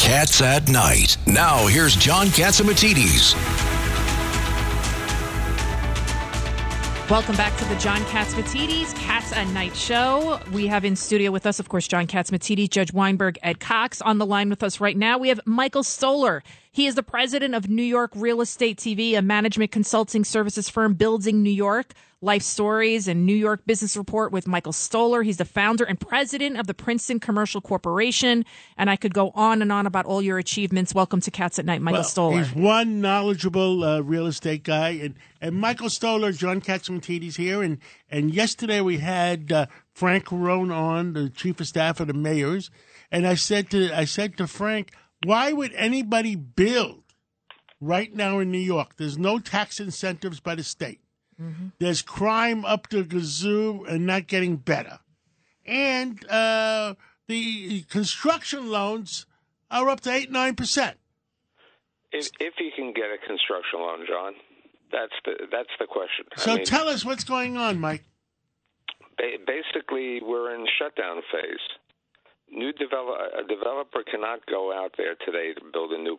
Cats 0.00 0.40
at 0.40 0.70
Night. 0.70 1.18
Now, 1.26 1.66
here's 1.66 1.94
John 1.94 2.28
Catsimatidis. 2.28 3.34
Welcome 7.10 7.36
back 7.36 7.54
to 7.58 7.64
the 7.66 7.74
John 7.76 8.00
Catsimatidis 8.04 8.94
Cats 8.94 9.32
at 9.34 9.46
Night 9.48 9.76
show. 9.76 10.40
We 10.52 10.68
have 10.68 10.86
in 10.86 10.96
studio 10.96 11.30
with 11.30 11.44
us, 11.44 11.60
of 11.60 11.68
course, 11.68 11.86
John 11.86 12.06
Catsimatidis, 12.06 12.70
Judge 12.70 12.94
Weinberg, 12.94 13.38
Ed 13.42 13.60
Cox. 13.60 14.00
On 14.00 14.16
the 14.16 14.24
line 14.24 14.48
with 14.48 14.62
us 14.62 14.80
right 14.80 14.96
now, 14.96 15.18
we 15.18 15.28
have 15.28 15.38
Michael 15.44 15.82
Stoler. 15.82 16.40
He 16.72 16.86
is 16.86 16.94
the 16.94 17.02
president 17.02 17.54
of 17.56 17.68
New 17.68 17.82
York 17.82 18.12
Real 18.14 18.40
Estate 18.40 18.78
TV, 18.78 19.18
a 19.18 19.22
management 19.22 19.72
consulting 19.72 20.24
services 20.24 20.68
firm 20.68 20.94
building 20.94 21.42
New 21.42 21.50
York. 21.50 21.94
Life 22.22 22.42
Stories 22.42 23.08
and 23.08 23.24
New 23.24 23.34
York 23.34 23.64
Business 23.64 23.96
Report 23.96 24.30
with 24.30 24.46
Michael 24.46 24.74
Stoler. 24.74 25.24
He's 25.24 25.38
the 25.38 25.46
founder 25.46 25.84
and 25.84 25.98
president 25.98 26.58
of 26.58 26.66
the 26.66 26.74
Princeton 26.74 27.18
Commercial 27.18 27.62
Corporation. 27.62 28.44
And 28.76 28.90
I 28.90 28.96
could 28.96 29.14
go 29.14 29.30
on 29.34 29.62
and 29.62 29.72
on 29.72 29.86
about 29.86 30.04
all 30.04 30.20
your 30.20 30.36
achievements. 30.36 30.94
Welcome 30.94 31.22
to 31.22 31.30
Cats 31.30 31.58
at 31.58 31.64
Night, 31.64 31.80
Michael 31.80 32.00
well, 32.00 32.08
Stoler. 32.08 32.38
He's 32.44 32.54
one 32.54 33.00
knowledgeable 33.00 33.82
uh, 33.82 34.00
real 34.00 34.26
estate 34.26 34.64
guy. 34.64 34.90
And, 34.90 35.14
and 35.40 35.56
Michael 35.56 35.88
Stoler, 35.88 36.36
John 36.36 36.60
Catsimatidis 36.60 37.36
here. 37.36 37.62
And, 37.62 37.78
and 38.10 38.34
yesterday 38.34 38.82
we 38.82 38.98
had 38.98 39.50
uh, 39.50 39.66
Frank 39.94 40.26
Carone 40.26 40.70
on, 40.70 41.14
the 41.14 41.30
chief 41.30 41.58
of 41.58 41.68
staff 41.68 42.00
of 42.00 42.08
the 42.08 42.12
mayors. 42.12 42.70
And 43.10 43.26
I 43.26 43.34
said 43.34 43.70
to 43.70 43.98
I 43.98 44.04
said 44.04 44.36
to 44.36 44.46
Frank, 44.46 44.92
why 45.24 45.52
would 45.52 45.72
anybody 45.74 46.34
build 46.34 47.02
right 47.80 48.14
now 48.14 48.38
in 48.38 48.50
New 48.50 48.58
York? 48.58 48.96
There's 48.96 49.18
no 49.18 49.38
tax 49.38 49.80
incentives 49.80 50.40
by 50.40 50.54
the 50.54 50.64
state. 50.64 51.00
Mm-hmm. 51.40 51.68
There's 51.78 52.02
crime 52.02 52.64
up 52.64 52.88
to 52.88 53.04
gazoo 53.04 53.88
and 53.88 54.06
not 54.06 54.26
getting 54.26 54.56
better. 54.56 54.98
And 55.64 56.24
uh, 56.28 56.94
the 57.28 57.82
construction 57.82 58.70
loans 58.70 59.26
are 59.70 59.88
up 59.88 60.00
to 60.00 60.12
8 60.12 60.32
9%. 60.32 60.94
If, 62.12 62.30
if 62.40 62.54
you 62.58 62.70
can 62.74 62.92
get 62.92 63.04
a 63.04 63.18
construction 63.24 63.80
loan, 63.80 64.04
John, 64.06 64.34
that's 64.90 65.12
the 65.24 65.46
that's 65.50 65.70
the 65.78 65.86
question. 65.86 66.26
So 66.36 66.52
I 66.52 66.56
mean, 66.56 66.64
tell 66.64 66.88
us 66.88 67.04
what's 67.04 67.24
going 67.24 67.56
on, 67.56 67.78
Mike. 67.78 68.04
Basically, 69.46 70.20
we're 70.22 70.54
in 70.54 70.66
shutdown 70.78 71.22
phase. 71.30 71.60
New 72.50 72.72
develop 72.72 73.16
a 73.38 73.46
developer 73.46 74.02
cannot 74.02 74.44
go 74.46 74.72
out 74.72 74.94
there 74.98 75.14
today 75.24 75.54
to 75.54 75.62
build 75.72 75.92
a 75.92 75.98
new. 75.98 76.18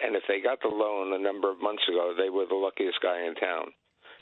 And 0.00 0.16
if 0.16 0.24
they 0.26 0.40
got 0.40 0.60
the 0.62 0.68
loan 0.68 1.12
a 1.12 1.18
number 1.18 1.50
of 1.50 1.60
months 1.60 1.84
ago, 1.88 2.14
they 2.16 2.30
were 2.30 2.46
the 2.46 2.54
luckiest 2.54 3.00
guy 3.02 3.26
in 3.26 3.34
town 3.34 3.72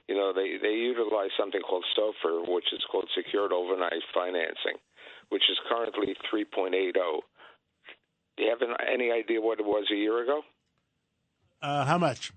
you 0.09 0.15
know, 0.15 0.33
they, 0.33 0.57
they 0.61 0.75
utilize 0.75 1.31
something 1.39 1.61
called 1.61 1.85
SOFR, 1.97 2.49
which 2.49 2.73
is 2.73 2.83
called 2.91 3.09
Secured 3.15 3.53
Overnight 3.53 4.03
Financing, 4.15 4.81
which 5.29 5.43
is 5.51 5.59
currently 5.69 6.17
3.80. 6.33 6.93
Do 8.37 8.45
you 8.45 8.51
have 8.51 8.61
any 8.93 9.11
idea 9.11 9.41
what 9.41 9.61
it 9.61 9.67
was 9.67 9.85
a 9.93 9.97
year 9.97 10.23
ago? 10.23 10.43
Uh, 11.61 11.85
how 11.85 11.99
much? 11.99 12.33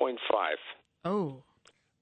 0.5. 0.00 0.16
Oh. 1.04 1.42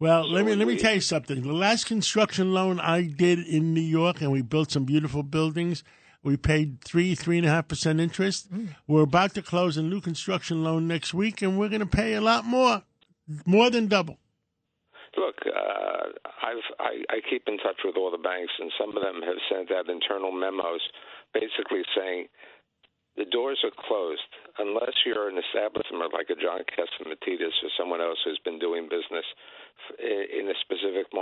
Well, 0.01 0.25
so 0.25 0.29
let 0.31 0.45
me 0.47 0.55
let 0.55 0.69
me 0.69 0.79
tell 0.79 0.95
you 0.95 1.01
something. 1.01 1.43
The 1.43 1.53
last 1.53 1.87
construction 1.87 2.53
loan 2.53 2.79
I 2.79 3.03
did 3.03 3.41
in 3.41 3.75
New 3.75 3.81
York, 3.81 4.21
and 4.21 4.31
we 4.31 4.43
built 4.43 4.71
some 4.71 4.85
beautiful 4.85 5.23
buildings. 5.23 5.83
We 6.23 6.37
paid 6.37 6.83
three 6.85 7.15
three 7.15 7.39
and 7.39 7.47
a 7.47 7.51
half 7.51 7.69
percent 7.69 8.01
interest. 8.01 8.53
Mm. 8.53 8.77
We're 8.87 9.03
about 9.03 9.35
to 9.35 9.43
close 9.43 9.77
a 9.77 9.83
new 9.83 10.01
construction 10.01 10.63
loan 10.63 10.87
next 10.87 11.15
week, 11.15 11.43
and 11.43 11.59
we're 11.59 11.69
going 11.69 11.81
to 11.81 11.87
pay 11.87 12.15
a 12.15 12.21
lot 12.21 12.45
more 12.45 12.83
more 13.45 13.71
than 13.71 13.89
double. 13.89 14.19
Look, 15.17 15.43
uh, 15.47 16.15
I've, 16.47 16.67
I, 16.79 17.03
I 17.11 17.19
keep 17.29 17.49
in 17.49 17.59
touch 17.59 17.83
with 17.85 17.97
all 17.97 18.11
the 18.11 18.23
banks, 18.23 18.53
and 18.61 18.71
some 18.79 18.97
of 18.97 19.03
them 19.03 19.19
have 19.25 19.41
sent 19.51 19.73
out 19.73 19.91
internal 19.91 20.31
memos 20.31 20.81
basically 21.35 21.83
saying 21.97 22.29
the 23.19 23.27
doors 23.27 23.59
are 23.67 23.75
closed 23.75 24.23
unless 24.59 24.95
you're 25.05 25.29
an 25.29 25.43
establishment 25.43 26.15
like 26.15 26.31
a 26.31 26.39
John 26.39 26.63
Catsimatidis 26.71 27.57
or 27.67 27.71
someone 27.75 28.01
else 28.01 28.19
who's 28.25 28.39
been 28.45 28.59
doing 28.63 28.87
business 28.87 29.27
in 29.27 29.27
a 29.27 29.27
specific 29.27 29.57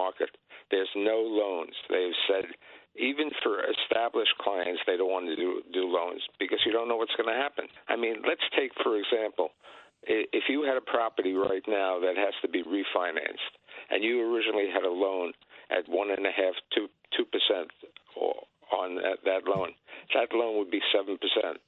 market. 0.07 0.31
There's 0.71 0.91
no 0.95 1.19
loans. 1.19 1.75
They've 1.91 2.21
said 2.31 2.47
even 2.95 3.29
for 3.43 3.61
established 3.67 4.33
clients, 4.41 4.81
they 4.87 4.97
don't 4.97 5.11
want 5.11 5.27
to 5.27 5.37
do, 5.37 5.61
do 5.75 5.85
loans 5.85 6.23
because 6.39 6.61
you 6.65 6.73
don't 6.73 6.89
know 6.89 6.97
what's 6.97 7.15
going 7.19 7.29
to 7.29 7.37
happen. 7.37 7.67
I 7.91 7.97
mean, 7.99 8.23
let's 8.23 8.47
take 8.57 8.71
for 8.83 8.97
example 8.97 9.51
if 10.07 10.45
you 10.49 10.63
had 10.63 10.77
a 10.77 10.81
property 10.81 11.35
right 11.35 11.63
now 11.67 11.99
that 12.01 12.15
has 12.17 12.35
to 12.43 12.49
be 12.49 12.63
refinanced, 12.63 13.53
and 13.91 14.05
you 14.05 14.23
originally 14.23 14.71
had 14.73 14.85
a 14.85 14.91
loan 14.91 15.33
at 15.71 15.89
one 15.89 16.11
and 16.11 16.25
a 16.25 16.31
half 16.31 16.55
to 16.75 16.87
two 17.17 17.25
percent 17.27 17.71
on 18.73 18.97
that, 18.97 19.19
that 19.25 19.43
loan, 19.47 19.75
that 20.15 20.31
loan 20.33 20.59
would 20.59 20.71
be 20.71 20.81
seven 20.95 21.19
percent. 21.19 21.59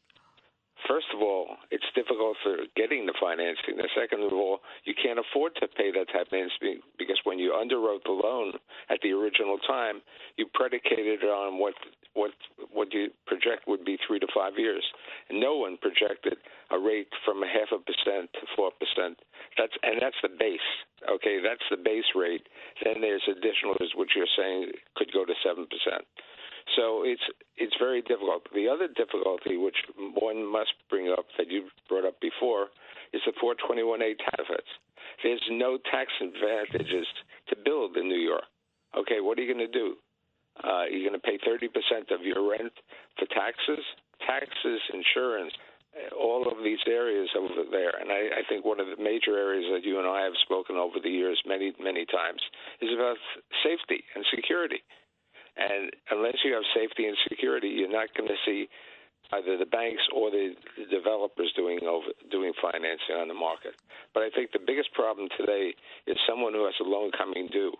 First 0.86 1.10
of 1.12 1.20
all, 1.20 1.58
it's 1.72 1.84
difficult 1.98 2.36
for 2.42 2.54
getting 2.76 3.04
the 3.06 3.14
financing. 3.18 3.74
The 3.76 3.90
second 3.98 4.22
of 4.22 4.32
all, 4.32 4.62
you 4.84 4.94
can't 4.94 5.18
afford 5.18 5.58
to 5.58 5.66
pay 5.66 5.90
that 5.90 6.06
type 6.14 6.30
of 6.30 6.38
because 7.08 7.24
when 7.24 7.38
you 7.38 7.56
underwrote 7.56 8.04
the 8.04 8.12
loan 8.12 8.52
at 8.90 9.00
the 9.02 9.12
original 9.12 9.56
time, 9.66 10.04
you 10.36 10.44
predicated 10.52 11.24
it 11.24 11.32
on 11.32 11.58
what 11.58 11.72
what 12.12 12.32
what 12.70 12.92
you 12.92 13.08
project 13.26 13.64
would 13.66 13.84
be 13.84 13.96
three 14.06 14.18
to 14.20 14.26
five 14.36 14.52
years. 14.58 14.84
And 15.30 15.40
no 15.40 15.56
one 15.56 15.78
projected 15.80 16.36
a 16.70 16.78
rate 16.78 17.08
from 17.24 17.42
a 17.42 17.48
half 17.48 17.72
a 17.72 17.80
percent 17.80 18.28
to 18.36 18.44
four 18.54 18.70
percent. 18.76 19.16
That's 19.56 19.72
and 19.82 19.96
that's 20.02 20.20
the 20.20 20.28
base. 20.28 20.68
Okay, 21.08 21.40
that's 21.40 21.64
the 21.70 21.80
base 21.80 22.12
rate. 22.14 22.44
Then 22.84 23.00
there's 23.00 23.24
additionals, 23.24 23.96
which 23.96 24.12
you're 24.14 24.28
saying 24.36 24.72
could 24.94 25.08
go 25.12 25.24
to 25.24 25.32
seven 25.40 25.64
percent. 25.64 26.04
So 26.76 27.02
it's 27.08 27.24
it's 27.56 27.74
very 27.80 28.02
difficult. 28.02 28.44
The 28.52 28.68
other 28.68 28.88
difficulty, 28.88 29.56
which 29.56 29.80
one 29.96 30.44
must 30.44 30.76
bring 30.90 31.08
up 31.08 31.24
that 31.38 31.48
you 31.48 31.72
brought 31.88 32.04
up 32.04 32.20
before, 32.20 32.68
is 33.12 33.22
the 33.24 33.32
421A 33.40 34.20
benefits. 34.20 34.68
There's 35.22 35.42
no 35.50 35.78
tax 35.90 36.10
advantages 36.20 37.06
to 37.48 37.56
build 37.64 37.96
in 37.96 38.08
New 38.08 38.20
York. 38.20 38.46
Okay, 38.96 39.20
what 39.20 39.38
are 39.38 39.42
you 39.42 39.52
going 39.52 39.66
to 39.66 39.72
do? 39.72 39.96
Uh, 40.62 40.84
you're 40.90 41.08
going 41.08 41.18
to 41.18 41.26
pay 41.26 41.38
30% 41.38 41.70
of 42.14 42.22
your 42.22 42.50
rent 42.50 42.72
for 43.18 43.26
taxes, 43.26 43.84
taxes, 44.26 44.80
insurance, 44.92 45.52
all 46.18 46.46
of 46.46 46.62
these 46.62 46.78
areas 46.86 47.28
over 47.36 47.66
there. 47.70 47.94
And 48.00 48.10
I, 48.10 48.40
I 48.40 48.42
think 48.48 48.64
one 48.64 48.80
of 48.80 48.86
the 48.86 49.02
major 49.02 49.36
areas 49.38 49.66
that 49.72 49.86
you 49.86 49.98
and 49.98 50.06
I 50.06 50.22
have 50.22 50.36
spoken 50.42 50.76
over 50.76 50.98
the 51.02 51.10
years 51.10 51.40
many, 51.46 51.72
many 51.80 52.06
times 52.06 52.42
is 52.80 52.90
about 52.94 53.16
safety 53.62 54.04
and 54.14 54.24
security. 54.34 54.82
And 55.56 55.90
unless 56.10 56.38
you 56.44 56.54
have 56.54 56.62
safety 56.74 57.06
and 57.06 57.16
security, 57.28 57.68
you're 57.68 57.90
not 57.90 58.14
going 58.16 58.28
to 58.28 58.38
see 58.46 58.68
either 59.32 59.56
the 59.56 59.66
banks 59.66 60.02
or 60.14 60.30
the, 60.30 60.54
developers 60.90 61.52
doing 61.56 61.80
over 61.84 62.12
doing 62.30 62.52
financing 62.60 63.16
on 63.16 63.28
the 63.28 63.34
market. 63.34 63.74
But 64.14 64.22
I 64.22 64.30
think 64.30 64.52
the 64.52 64.62
biggest 64.64 64.92
problem 64.94 65.28
today 65.36 65.74
is 66.06 66.16
someone 66.28 66.54
who 66.54 66.64
has 66.64 66.74
a 66.80 66.88
loan 66.88 67.10
coming 67.16 67.48
due 67.52 67.72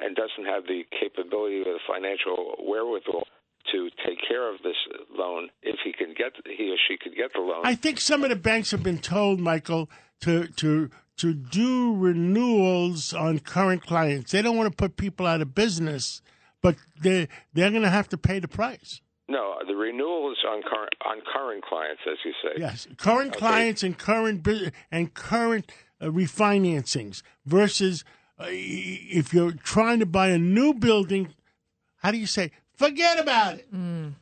and 0.00 0.14
doesn't 0.14 0.44
have 0.44 0.64
the 0.64 0.84
capability 1.00 1.60
or 1.60 1.74
the 1.74 1.84
financial 1.88 2.56
wherewithal 2.60 3.26
to 3.72 3.90
take 4.06 4.18
care 4.28 4.52
of 4.52 4.62
this 4.62 4.76
loan 5.10 5.48
if 5.62 5.76
he 5.82 5.92
can 5.92 6.14
get 6.16 6.32
he 6.46 6.70
or 6.70 6.76
she 6.86 6.96
could 6.96 7.16
get 7.16 7.32
the 7.32 7.40
loan. 7.40 7.62
I 7.64 7.74
think 7.74 8.00
some 8.00 8.22
of 8.22 8.30
the 8.30 8.36
banks 8.36 8.70
have 8.70 8.82
been 8.82 8.98
told, 8.98 9.40
Michael, 9.40 9.90
to 10.20 10.46
to 10.48 10.90
to 11.16 11.34
do 11.34 11.96
renewals 11.96 13.12
on 13.12 13.40
current 13.40 13.84
clients. 13.84 14.32
They 14.32 14.42
don't 14.42 14.56
want 14.56 14.70
to 14.70 14.76
put 14.76 14.96
people 14.96 15.26
out 15.26 15.40
of 15.40 15.54
business 15.54 16.22
but 16.66 16.76
they 17.00 17.28
they're 17.54 17.70
going 17.70 17.82
to 17.82 17.90
have 17.90 18.08
to 18.08 18.18
pay 18.18 18.40
the 18.40 18.48
price. 18.48 19.00
No, 19.28 19.56
the 19.66 19.74
renewal 19.74 20.30
is 20.30 20.38
on 20.46 20.62
current 20.62 20.94
on 21.04 21.20
current 21.32 21.64
clients, 21.64 22.02
as 22.10 22.18
you 22.24 22.32
say. 22.42 22.60
Yes, 22.60 22.86
current 22.96 23.30
okay. 23.30 23.38
clients 23.38 23.82
and 23.82 23.98
current 23.98 24.46
and 24.92 25.14
current 25.14 25.72
uh, 26.00 26.06
refinancings 26.06 27.22
versus 27.44 28.04
uh, 28.38 28.46
if 28.48 29.34
you're 29.34 29.52
trying 29.52 29.98
to 29.98 30.06
buy 30.06 30.28
a 30.28 30.38
new 30.38 30.74
building. 30.74 31.34
How 31.96 32.12
do 32.12 32.18
you 32.18 32.26
say? 32.26 32.52
Forget 32.76 33.18
about 33.18 33.54
it. 33.54 33.74
Mm. 33.74 34.14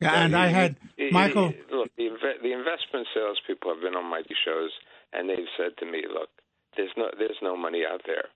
Yeah, 0.00 0.24
and 0.24 0.36
I 0.36 0.48
had 0.48 0.76
it, 0.96 1.12
Michael. 1.12 1.48
It, 1.48 1.66
look, 1.70 1.90
the, 1.96 2.08
the 2.42 2.52
investment 2.52 3.08
salespeople 3.14 3.74
have 3.74 3.82
been 3.82 3.96
on 3.96 4.08
my 4.08 4.22
shows, 4.44 4.70
and 5.12 5.28
they've 5.28 5.48
said 5.58 5.76
to 5.78 5.86
me, 5.86 6.04
"Look, 6.08 6.30
there's 6.76 6.92
no 6.96 7.10
there's 7.18 7.38
no 7.42 7.56
money 7.56 7.82
out 7.90 8.02
there. 8.06 8.28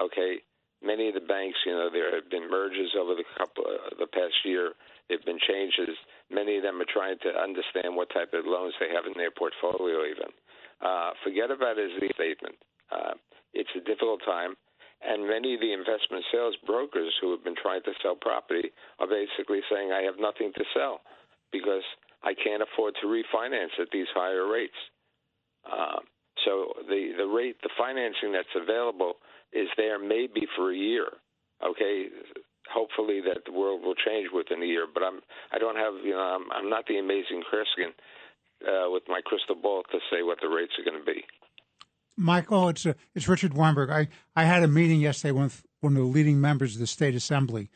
Okay, 0.00 0.42
many 0.82 1.08
of 1.08 1.14
the 1.14 1.20
banks, 1.20 1.58
you 1.66 1.72
know, 1.72 1.90
there 1.92 2.14
have 2.14 2.30
been 2.30 2.50
mergers 2.50 2.94
over 2.98 3.14
the 3.14 3.24
couple 3.36 3.64
uh, 3.66 3.90
the 3.98 4.06
past 4.06 4.34
year. 4.44 4.72
There 5.08 5.16
have 5.16 5.24
been 5.24 5.40
changes. 5.40 5.96
Many 6.30 6.58
of 6.58 6.62
them 6.62 6.80
are 6.80 6.92
trying 6.92 7.16
to 7.24 7.30
understand 7.32 7.96
what 7.96 8.12
type 8.12 8.32
of 8.36 8.44
loans 8.44 8.74
they 8.78 8.92
have 8.92 9.06
in 9.06 9.16
their 9.16 9.32
portfolio. 9.32 10.04
Even 10.04 10.28
uh, 10.84 11.10
forget 11.24 11.50
about 11.50 11.76
his 11.76 11.92
statement. 12.14 12.56
Uh, 12.92 13.14
it's 13.54 13.72
a 13.76 13.80
difficult 13.80 14.20
time, 14.24 14.54
and 15.00 15.26
many 15.26 15.54
of 15.54 15.60
the 15.60 15.72
investment 15.72 16.24
sales 16.30 16.56
brokers 16.66 17.12
who 17.20 17.32
have 17.32 17.42
been 17.42 17.56
trying 17.56 17.82
to 17.82 17.92
sell 18.02 18.16
property 18.16 18.70
are 19.00 19.08
basically 19.08 19.60
saying, 19.72 19.92
"I 19.92 20.02
have 20.02 20.20
nothing 20.20 20.52
to 20.52 20.64
sell 20.76 21.00
because 21.50 21.84
I 22.22 22.34
can't 22.34 22.62
afford 22.62 22.94
to 23.00 23.06
refinance 23.08 23.72
at 23.80 23.88
these 23.90 24.08
higher 24.12 24.46
rates." 24.46 24.76
Uh, 25.64 26.00
so 26.44 26.72
the 26.88 27.12
the 27.16 27.26
rate, 27.26 27.56
the 27.62 27.70
financing 27.76 28.32
that's 28.32 28.54
available 28.54 29.14
is 29.52 29.68
there 29.76 29.98
maybe 29.98 30.46
for 30.56 30.72
a 30.72 30.76
year. 30.76 31.08
Okay, 31.64 32.06
hopefully 32.72 33.20
that 33.20 33.44
the 33.44 33.52
world 33.52 33.82
will 33.82 33.94
change 33.94 34.28
within 34.32 34.62
a 34.62 34.66
year. 34.66 34.86
But 34.92 35.02
I'm 35.02 35.20
I 35.52 35.58
don't 35.58 35.76
have 35.76 35.94
you 36.04 36.12
know 36.12 36.20
I'm, 36.20 36.50
I'm 36.52 36.70
not 36.70 36.86
the 36.86 36.98
amazing 36.98 37.42
Kreskin 37.42 37.92
uh, 38.66 38.90
with 38.90 39.04
my 39.08 39.20
crystal 39.24 39.54
ball 39.54 39.82
to 39.90 39.98
say 40.10 40.22
what 40.22 40.38
the 40.40 40.48
rates 40.48 40.72
are 40.78 40.84
going 40.88 40.98
to 40.98 41.04
be. 41.04 41.24
Michael, 42.16 42.68
it's 42.68 42.84
a, 42.84 42.96
it's 43.14 43.28
Richard 43.28 43.54
Weinberg. 43.54 43.90
I, 43.90 44.08
I 44.34 44.44
had 44.44 44.64
a 44.64 44.68
meeting 44.68 45.00
yesterday 45.00 45.30
with 45.30 45.62
one 45.80 45.92
of 45.92 46.02
the 46.02 46.08
leading 46.08 46.40
members 46.40 46.74
of 46.74 46.80
the 46.80 46.86
state 46.88 47.14
assembly, 47.14 47.70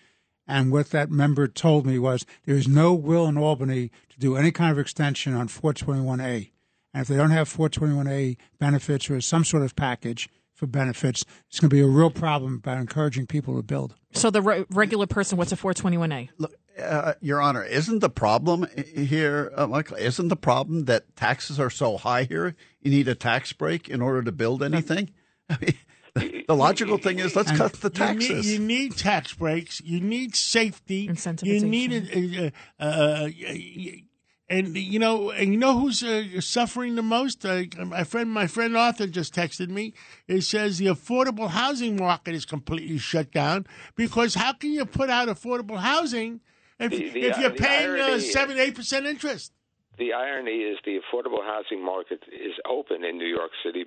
and 0.49 0.73
what 0.73 0.91
that 0.91 1.11
member 1.11 1.47
told 1.47 1.87
me 1.87 1.99
was 1.99 2.27
there 2.44 2.56
is 2.56 2.67
no 2.67 2.93
will 2.93 3.27
in 3.27 3.39
Albany 3.39 3.91
to 4.11 4.19
do 4.19 4.37
any 4.37 4.50
kind 4.50 4.73
of 4.73 4.79
extension 4.79 5.35
on 5.35 5.47
421A. 5.47 6.50
And 6.93 7.03
if 7.03 7.09
they 7.09 7.17
don't 7.17 7.31
have 7.31 7.49
421A 7.49 8.37
benefits 8.59 9.09
or 9.09 9.21
some 9.21 9.44
sort 9.44 9.62
of 9.62 9.77
package 9.77 10.29
for 10.62 10.69
benefits, 10.69 11.25
it's 11.49 11.59
going 11.59 11.69
to 11.69 11.75
be 11.75 11.81
a 11.81 11.87
real 11.88 12.09
problem 12.09 12.55
about 12.55 12.79
encouraging 12.79 13.26
people 13.26 13.56
to 13.56 13.64
build. 13.64 13.97
So 14.12 14.31
the 14.31 14.41
re- 14.41 14.64
regular 14.70 15.09
person, 15.09 15.37
what's 15.37 15.50
a 15.50 15.56
421A? 15.56 16.29
Look, 16.38 16.55
uh, 16.81 17.14
Your 17.20 17.41
Honor, 17.41 17.64
isn't 17.64 17.99
the 17.99 18.09
problem 18.09 18.69
here, 18.76 19.53
uh, 19.56 19.67
Michael? 19.67 19.97
Isn't 19.97 20.29
the 20.29 20.37
problem 20.37 20.85
that 20.85 21.17
taxes 21.17 21.59
are 21.59 21.69
so 21.69 21.97
high 21.97 22.23
here? 22.23 22.55
You 22.81 22.93
need 22.93 23.09
a 23.09 23.17
tax 23.17 23.53
break 23.53 23.88
in 23.88 24.00
order 24.00 24.23
to 24.23 24.31
build 24.31 24.62
anything. 24.62 25.11
I 25.50 25.59
mean, 25.61 25.75
the, 26.14 26.44
the 26.49 26.55
logical 26.55 26.97
thing 26.97 27.19
is 27.19 27.35
let's 27.35 27.50
cut 27.50 27.73
the 27.73 27.91
taxes. 27.91 28.47
You 28.47 28.61
need, 28.61 28.73
you 28.73 28.85
need, 28.85 28.97
tax 28.97 29.35
breaks. 29.35 29.81
You 29.81 30.00
need 30.00 30.37
safety. 30.37 31.11
You 31.43 31.65
need 31.65 31.93
a, 31.93 32.53
a, 32.79 33.35
a, 33.35 34.05
and 34.53 34.77
you 34.77 34.99
know, 34.99 35.31
and 35.31 35.53
you 35.53 35.59
know 35.59 35.79
who's 35.79 36.03
uh, 36.03 36.41
suffering 36.41 36.95
the 36.95 37.03
most? 37.03 37.45
Uh, 37.45 37.65
my 37.87 38.05
friend, 38.05 38.31
my 38.31 38.47
friend 38.47 38.77
Arthur 38.77 39.07
just 39.07 39.35
texted 39.35 39.69
me. 39.69 39.95
It 40.29 40.43
says 40.43 40.77
the 40.77 40.87
affordable 40.87 41.49
housing 41.49 41.97
market 41.97 42.35
is 42.35 42.45
completely 42.45 42.99
shut 42.99 43.33
down 43.33 43.67
because 43.97 44.35
how 44.35 44.53
can 44.53 44.73
you 44.73 44.85
put 44.85 45.09
out 45.09 45.29
affordable 45.29 45.79
housing 45.79 46.41
if, 46.79 46.91
the, 46.91 47.09
the, 47.11 47.23
if 47.23 47.39
you're 47.39 47.51
uh, 47.51 47.57
paying 47.57 47.99
uh, 47.99 48.19
seven, 48.19 48.59
eight 48.59 48.75
percent 48.75 49.07
interest? 49.07 49.53
The 49.99 50.13
irony 50.13 50.69
is 50.69 50.79
the 50.85 51.01
affordable 51.01 51.43
housing 51.43 51.85
market 51.85 52.23
is 52.29 52.53
open 52.69 53.05
in 53.05 53.17
New 53.17 53.29
York 53.29 53.53
City 53.65 53.85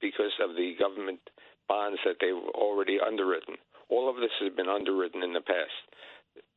because 0.00 0.32
of 0.42 0.56
the 0.56 0.74
government 0.78 1.20
bonds 1.68 2.00
that 2.04 2.16
they've 2.20 2.34
already 2.54 2.98
underwritten. 3.00 3.56
All 3.88 4.10
of 4.10 4.16
this 4.16 4.32
has 4.42 4.52
been 4.52 4.68
underwritten 4.68 5.22
in 5.22 5.32
the 5.32 5.40
past 5.40 5.72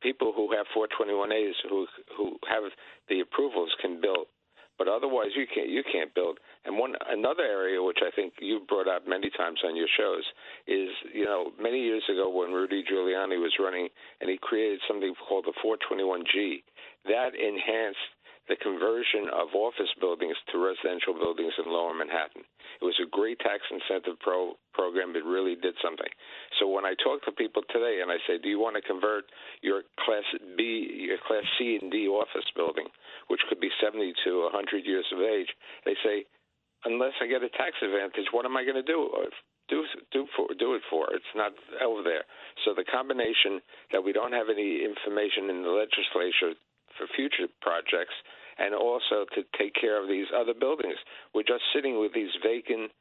people 0.02 0.32
who 0.34 0.52
have 0.56 0.66
421As 0.76 1.52
who 1.68 1.86
who 2.16 2.36
have 2.48 2.64
the 3.08 3.20
approvals 3.20 3.70
can 3.80 4.00
build, 4.00 4.26
but 4.78 4.88
otherwise 4.88 5.28
you 5.36 5.46
can't 5.52 5.68
you 5.68 5.82
can't 5.82 6.14
build. 6.14 6.38
And 6.64 6.78
one 6.78 6.94
another 7.08 7.42
area 7.44 7.82
which 7.82 7.98
I 8.02 8.10
think 8.14 8.34
you've 8.40 8.66
brought 8.66 8.88
up 8.88 9.06
many 9.06 9.30
times 9.30 9.60
on 9.64 9.76
your 9.76 9.88
shows 9.96 10.24
is 10.66 10.88
you 11.12 11.24
know 11.24 11.52
many 11.60 11.80
years 11.80 12.04
ago 12.10 12.30
when 12.30 12.52
Rudy 12.52 12.82
Giuliani 12.82 13.40
was 13.40 13.52
running 13.58 13.88
and 14.20 14.30
he 14.30 14.38
created 14.40 14.80
something 14.88 15.14
called 15.28 15.46
the 15.46 15.54
421G 15.64 16.62
that 17.06 17.34
enhanced 17.34 18.10
the 18.48 18.56
conversion 18.56 19.28
of 19.30 19.54
office 19.54 19.92
buildings 20.00 20.36
to 20.50 20.58
residential 20.58 21.14
buildings 21.14 21.52
in 21.58 21.70
lower 21.70 21.94
Manhattan. 21.94 22.42
It 22.80 22.84
was 22.84 22.98
a 22.98 23.08
great 23.08 23.38
tax 23.38 23.62
incentive 23.70 24.18
pro- 24.20 24.56
program. 24.72 25.14
It 25.14 25.24
really 25.24 25.54
did 25.54 25.74
something. 25.82 26.08
So 26.58 26.66
when 26.68 26.84
I 26.84 26.94
talk 26.98 27.22
to 27.24 27.32
people 27.32 27.62
today 27.68 28.00
and 28.00 28.10
I 28.10 28.18
say, 28.26 28.38
"Do 28.38 28.48
you 28.48 28.58
want 28.58 28.76
to 28.76 28.82
convert 28.82 29.30
your 29.62 29.84
Class 30.00 30.24
B, 30.56 30.88
your 31.06 31.18
Class 31.18 31.44
C 31.58 31.78
and 31.80 31.90
D 31.92 32.08
office 32.08 32.48
building, 32.56 32.88
which 33.28 33.42
could 33.48 33.60
be 33.60 33.70
70 33.80 34.14
to 34.24 34.42
100 34.50 34.84
years 34.84 35.06
of 35.12 35.20
age?" 35.20 35.54
They 35.84 35.94
say, 36.02 36.26
"Unless 36.84 37.14
I 37.20 37.26
get 37.26 37.42
a 37.42 37.50
tax 37.50 37.76
advantage, 37.82 38.32
what 38.32 38.46
am 38.46 38.56
I 38.56 38.64
going 38.64 38.80
to 38.80 38.82
do?" 38.82 39.10
Uh, 39.10 39.30
do 39.70 39.86
do 40.10 40.26
for 40.36 40.48
do 40.58 40.74
it 40.74 40.82
for. 40.90 41.14
It's 41.14 41.34
not 41.34 41.52
over 41.80 42.02
there. 42.02 42.24
So 42.64 42.74
the 42.74 42.84
combination 42.84 43.62
that 43.92 44.02
we 44.02 44.12
don't 44.12 44.32
have 44.32 44.50
any 44.50 44.84
information 44.84 45.48
in 45.48 45.62
the 45.62 45.70
legislature 45.70 46.58
for 46.96 47.06
future 47.14 47.48
projects 47.60 48.14
and 48.58 48.74
also 48.74 49.24
to 49.34 49.42
take 49.56 49.74
care 49.74 50.00
of 50.00 50.08
these 50.08 50.26
other 50.34 50.54
buildings. 50.54 50.96
We're 51.34 51.48
just 51.48 51.64
sitting 51.74 51.98
with 51.98 52.12
these 52.12 52.30
vacant 52.42 52.92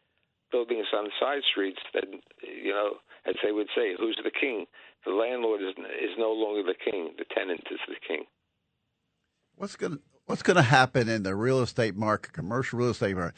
buildings 0.51 0.87
on 0.93 1.09
side 1.19 1.43
streets 1.51 1.79
that, 1.93 2.05
you 2.41 2.71
know, 2.71 2.97
as 3.25 3.35
they 3.43 3.51
would 3.51 3.67
say, 3.75 3.95
who's 3.97 4.17
the 4.23 4.31
king? 4.31 4.65
The 5.05 5.11
landlord 5.11 5.61
is 5.61 5.75
is 5.77 6.15
no 6.17 6.31
longer 6.31 6.63
the 6.63 6.75
king. 6.75 7.11
The 7.17 7.25
tenant 7.33 7.63
is 7.71 7.79
the 7.87 7.95
king. 8.05 8.25
What's 9.55 9.75
going 9.75 9.99
What's 10.25 10.43
going 10.43 10.57
to 10.57 10.61
happen 10.61 11.09
in 11.09 11.23
the 11.23 11.35
real 11.35 11.59
estate 11.61 11.95
market, 11.95 12.33
commercial 12.33 12.77
real 12.77 12.91
estate 12.91 13.15
market? 13.15 13.35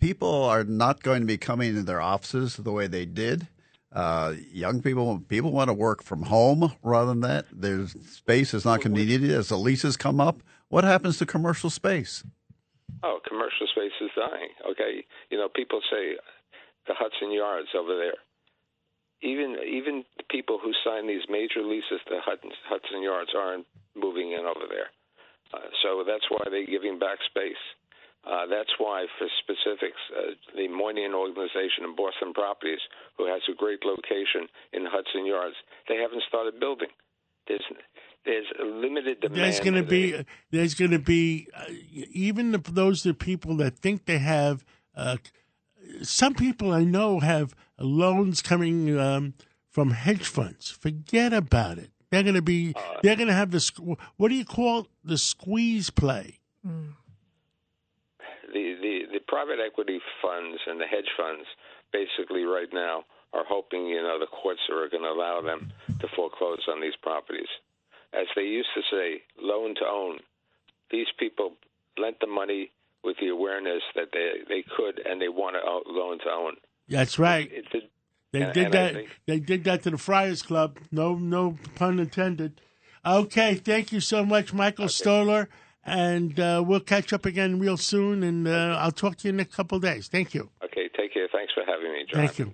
People 0.00 0.44
are 0.44 0.64
not 0.64 1.02
going 1.02 1.20
to 1.20 1.26
be 1.26 1.36
coming 1.36 1.68
into 1.68 1.82
their 1.82 2.00
offices 2.00 2.56
the 2.56 2.72
way 2.72 2.86
they 2.86 3.04
did. 3.04 3.48
Uh, 3.94 4.34
young 4.50 4.80
people 4.80 5.20
people 5.28 5.52
want 5.52 5.68
to 5.68 5.74
work 5.74 6.02
from 6.02 6.22
home 6.22 6.72
rather 6.82 7.08
than 7.08 7.20
that. 7.20 7.46
Their 7.52 7.86
space 7.88 8.54
is 8.54 8.64
not 8.64 8.80
going 8.80 8.94
to 8.94 9.00
be 9.00 9.06
needed 9.06 9.30
as 9.30 9.48
the 9.48 9.58
leases 9.58 9.96
come 9.96 10.20
up. 10.20 10.42
What 10.68 10.84
happens 10.84 11.18
to 11.18 11.26
commercial 11.26 11.68
space? 11.68 12.24
Oh, 13.02 13.20
commercial 13.28 13.66
space 13.66 13.92
is 14.00 14.10
dying. 14.16 14.48
Okay, 14.70 15.04
you 15.30 15.36
know 15.36 15.48
people 15.54 15.80
say 15.90 16.16
the 16.86 16.94
Hudson 16.94 17.32
Yards 17.32 17.68
over 17.78 17.96
there. 17.96 18.16
Even 19.20 19.56
even 19.60 20.04
the 20.16 20.24
people 20.30 20.58
who 20.62 20.72
sign 20.84 21.06
these 21.06 21.28
major 21.28 21.62
leases 21.62 22.00
to 22.08 22.20
Hudson, 22.24 22.50
Hudson 22.68 23.02
Yards 23.02 23.30
aren't 23.36 23.66
moving 23.94 24.32
in 24.32 24.46
over 24.46 24.66
there. 24.68 24.88
Uh, 25.52 25.68
so 25.82 26.02
that's 26.06 26.24
why 26.30 26.42
they're 26.50 26.66
giving 26.66 26.98
back 26.98 27.18
space. 27.28 27.60
Uh, 28.24 28.46
that's 28.46 28.70
why, 28.78 29.06
for 29.18 29.26
specifics, 29.42 29.98
uh, 30.16 30.34
the 30.54 30.68
Moynihan 30.68 31.12
organization 31.12 31.82
in 31.82 31.96
Boston 31.96 32.32
Properties, 32.32 32.78
who 33.18 33.26
has 33.26 33.42
a 33.50 33.54
great 33.54 33.84
location 33.84 34.46
in 34.72 34.86
Hudson 34.86 35.26
Yards, 35.26 35.56
they 35.88 35.96
haven't 35.96 36.22
started 36.28 36.60
building. 36.60 36.88
There's 37.48 37.64
there's 38.24 38.46
a 38.60 38.64
limited 38.64 39.20
demand. 39.20 39.40
There's 39.40 39.58
going 39.58 39.74
to 39.74 39.82
be 39.82 40.24
there's 40.52 40.74
going 40.74 40.92
to 40.92 41.00
be 41.00 41.48
uh, 41.56 41.64
even 42.12 42.52
the, 42.52 42.58
those 42.58 43.02
the 43.02 43.14
people 43.14 43.56
that 43.56 43.76
think 43.76 44.04
they 44.04 44.18
have. 44.18 44.64
Uh, 44.96 45.16
some 46.02 46.34
people 46.34 46.72
I 46.72 46.84
know 46.84 47.18
have 47.18 47.56
loans 47.80 48.40
coming 48.40 48.96
um, 48.96 49.34
from 49.68 49.90
hedge 49.90 50.28
funds. 50.28 50.70
Forget 50.70 51.32
about 51.32 51.78
it. 51.78 51.90
They're 52.10 52.22
going 52.22 52.36
to 52.36 52.42
be. 52.42 52.72
Uh, 52.76 53.00
they're 53.02 53.16
going 53.16 53.26
to 53.26 53.34
have 53.34 53.50
the. 53.50 53.96
What 54.16 54.28
do 54.28 54.36
you 54.36 54.44
call 54.44 54.86
the 55.02 55.18
squeeze 55.18 55.90
play? 55.90 56.38
Mm 56.64 56.92
private 59.32 59.64
equity 59.64 59.98
funds 60.20 60.60
and 60.66 60.78
the 60.78 60.84
hedge 60.84 61.08
funds 61.16 61.48
basically 61.90 62.44
right 62.44 62.68
now 62.70 63.04
are 63.32 63.44
hoping, 63.48 63.86
you 63.86 64.02
know, 64.02 64.18
the 64.20 64.26
courts 64.26 64.60
are 64.70 64.90
going 64.90 65.02
to 65.02 65.08
allow 65.08 65.40
them 65.40 65.72
to 66.00 66.06
foreclose 66.14 66.60
on 66.68 66.82
these 66.82 66.96
properties. 67.02 67.48
As 68.12 68.26
they 68.36 68.42
used 68.42 68.68
to 68.76 68.82
say, 68.92 69.22
loan 69.40 69.74
to 69.76 69.86
own. 69.88 70.18
These 70.90 71.06
people 71.18 71.52
lent 71.96 72.20
the 72.20 72.26
money 72.26 72.70
with 73.02 73.16
the 73.20 73.28
awareness 73.28 73.82
that 73.94 74.08
they 74.12 74.44
they 74.46 74.62
could 74.76 75.00
and 75.06 75.20
they 75.20 75.28
want 75.28 75.56
to 75.56 75.90
loan 75.90 76.18
to 76.18 76.30
own. 76.30 76.56
That's 76.86 77.18
right. 77.18 77.50
It, 77.50 77.64
it, 77.72 77.90
they 78.32 78.42
and, 78.42 78.52
did 78.52 78.64
and 78.66 78.74
that. 78.74 78.94
Think, 78.94 79.20
they 79.26 79.40
did 79.40 79.64
that 79.64 79.82
to 79.84 79.90
the 79.90 79.98
Friars 79.98 80.42
Club. 80.42 80.78
No, 80.90 81.14
no 81.14 81.56
pun 81.74 81.98
intended. 81.98 82.60
Okay, 83.04 83.54
thank 83.54 83.92
you 83.92 84.00
so 84.00 84.26
much, 84.26 84.52
Michael 84.52 84.84
okay. 84.84 84.92
Stoler 84.92 85.48
and 85.84 86.38
uh, 86.38 86.62
we'll 86.66 86.80
catch 86.80 87.12
up 87.12 87.26
again 87.26 87.58
real 87.58 87.76
soon. 87.76 88.22
And 88.22 88.46
uh, 88.46 88.78
I'll 88.80 88.92
talk 88.92 89.16
to 89.18 89.28
you 89.28 89.34
in 89.34 89.40
a 89.40 89.44
couple 89.44 89.78
days. 89.78 90.08
Thank 90.08 90.34
you. 90.34 90.50
Okay, 90.64 90.88
take 90.96 91.14
care. 91.14 91.28
Thanks 91.32 91.52
for 91.52 91.64
having 91.66 91.92
me, 91.92 92.04
John. 92.10 92.26
Thank 92.26 92.38
you. 92.38 92.52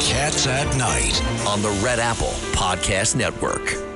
Cats 0.00 0.46
at 0.46 0.66
Night 0.76 1.22
on 1.46 1.62
the 1.62 1.70
Red 1.84 1.98
Apple 1.98 2.32
Podcast 2.52 3.16
Network. 3.16 3.89